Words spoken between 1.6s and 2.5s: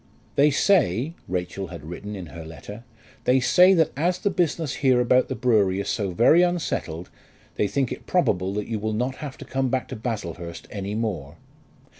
had written in her